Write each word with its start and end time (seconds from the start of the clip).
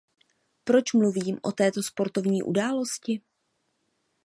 Proč 0.63 0.93
mluvím 0.93 1.39
o 1.41 1.51
této 1.51 1.83
sportovní 1.83 2.43
události? 2.43 3.21